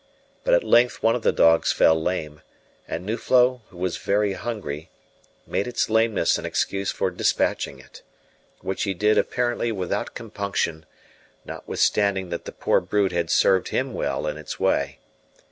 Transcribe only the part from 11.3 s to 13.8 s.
notwithstanding that the poor brute had served